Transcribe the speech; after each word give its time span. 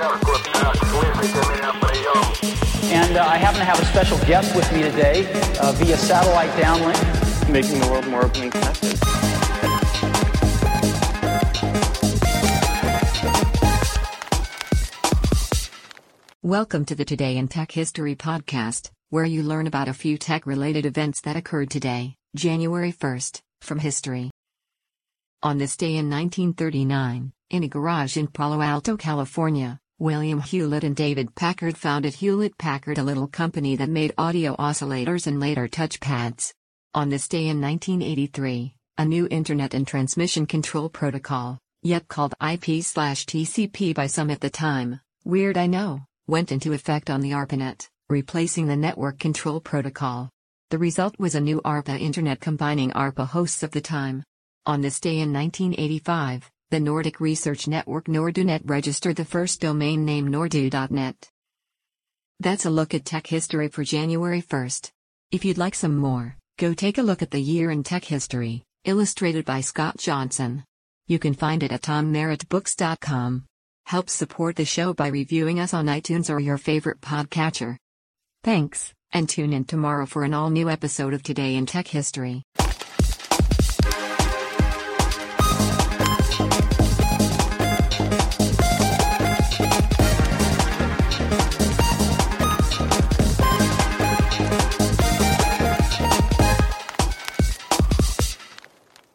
And 0.00 0.06
uh, 3.16 3.26
I 3.26 3.36
happen 3.36 3.58
to 3.58 3.64
have 3.64 3.80
a 3.80 3.84
special 3.86 4.16
guest 4.18 4.54
with 4.54 4.72
me 4.72 4.82
today 4.82 5.26
uh, 5.60 5.72
via 5.72 5.96
satellite 5.96 6.50
downlink. 6.50 7.50
Making 7.50 7.80
the 7.80 7.88
world 7.88 8.06
more 8.06 8.24
open 8.24 8.42
and 8.42 8.52
connected. 8.52 8.96
Welcome 16.42 16.84
to 16.84 16.94
the 16.94 17.04
Today 17.04 17.36
in 17.36 17.48
Tech 17.48 17.72
History 17.72 18.14
podcast, 18.14 18.92
where 19.10 19.24
you 19.24 19.42
learn 19.42 19.66
about 19.66 19.88
a 19.88 19.92
few 19.92 20.16
tech 20.16 20.46
related 20.46 20.86
events 20.86 21.22
that 21.22 21.34
occurred 21.34 21.70
today, 21.70 22.14
January 22.36 22.92
1st, 22.92 23.40
from 23.62 23.80
history. 23.80 24.30
On 25.42 25.58
this 25.58 25.76
day 25.76 25.96
in 25.96 26.08
1939, 26.08 27.32
in 27.50 27.64
a 27.64 27.68
garage 27.68 28.16
in 28.16 28.28
Palo 28.28 28.62
Alto, 28.62 28.96
California, 28.96 29.80
William 30.00 30.40
Hewlett 30.40 30.84
and 30.84 30.94
David 30.94 31.34
Packard 31.34 31.76
founded 31.76 32.14
Hewlett 32.14 32.56
Packard, 32.56 32.98
a 32.98 33.02
little 33.02 33.26
company 33.26 33.74
that 33.74 33.88
made 33.88 34.14
audio 34.16 34.54
oscillators 34.54 35.26
and 35.26 35.40
later 35.40 35.66
touchpads. 35.66 36.54
On 36.94 37.08
this 37.08 37.26
day 37.26 37.48
in 37.48 37.60
1983, 37.60 38.74
a 38.98 39.04
new 39.04 39.26
Internet 39.28 39.74
and 39.74 39.84
Transmission 39.84 40.46
Control 40.46 40.88
Protocol, 40.88 41.58
yet 41.82 42.06
called 42.06 42.36
IP/TCP 42.40 43.92
by 43.92 44.06
some 44.06 44.30
at 44.30 44.40
the 44.40 44.48
time, 44.48 45.00
weird 45.24 45.58
I 45.58 45.66
know, 45.66 46.02
went 46.28 46.52
into 46.52 46.74
effect 46.74 47.10
on 47.10 47.20
the 47.20 47.32
ARPANET, 47.32 47.88
replacing 48.08 48.68
the 48.68 48.76
Network 48.76 49.18
Control 49.18 49.60
Protocol. 49.60 50.30
The 50.70 50.78
result 50.78 51.18
was 51.18 51.34
a 51.34 51.40
new 51.40 51.60
ARPA 51.62 51.98
Internet 51.98 52.38
combining 52.38 52.92
ARPA 52.92 53.26
hosts 53.26 53.64
of 53.64 53.72
the 53.72 53.80
time. 53.80 54.22
On 54.64 54.80
this 54.80 55.00
day 55.00 55.18
in 55.18 55.32
1985, 55.32 56.48
the 56.70 56.80
Nordic 56.80 57.18
research 57.18 57.66
network 57.66 58.06
Nordunet 58.06 58.60
registered 58.64 59.16
the 59.16 59.24
first 59.24 59.60
domain 59.62 60.04
name 60.04 60.28
nordu.net. 60.28 61.30
That's 62.40 62.66
a 62.66 62.70
look 62.70 62.92
at 62.92 63.06
tech 63.06 63.26
history 63.26 63.68
for 63.68 63.84
January 63.84 64.42
1st. 64.42 64.90
If 65.30 65.46
you'd 65.46 65.56
like 65.56 65.74
some 65.74 65.96
more, 65.96 66.36
go 66.58 66.74
take 66.74 66.98
a 66.98 67.02
look 67.02 67.22
at 67.22 67.30
the 67.30 67.40
year 67.40 67.70
in 67.70 67.82
tech 67.82 68.04
history, 68.04 68.64
illustrated 68.84 69.46
by 69.46 69.62
Scott 69.62 69.96
Johnson. 69.96 70.62
You 71.06 71.18
can 71.18 71.32
find 71.32 71.62
it 71.62 71.72
at 71.72 71.82
tommerrittbooks.com. 71.82 73.46
Help 73.86 74.10
support 74.10 74.56
the 74.56 74.66
show 74.66 74.92
by 74.92 75.08
reviewing 75.08 75.60
us 75.60 75.72
on 75.72 75.86
iTunes 75.86 76.28
or 76.28 76.38
your 76.38 76.58
favorite 76.58 77.00
podcatcher. 77.00 77.78
Thanks, 78.44 78.92
and 79.12 79.26
tune 79.26 79.54
in 79.54 79.64
tomorrow 79.64 80.04
for 80.04 80.24
an 80.24 80.34
all 80.34 80.50
new 80.50 80.68
episode 80.68 81.14
of 81.14 81.22
Today 81.22 81.56
in 81.56 81.64
Tech 81.64 81.88
History. 81.88 82.42